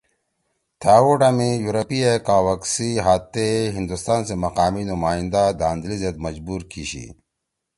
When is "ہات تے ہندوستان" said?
3.05-4.19